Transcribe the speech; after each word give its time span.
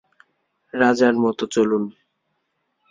রাজার 0.73 1.15
মতো 1.23 1.43
চলুন। 1.53 1.83